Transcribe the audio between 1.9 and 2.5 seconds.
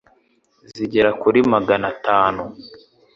tanu,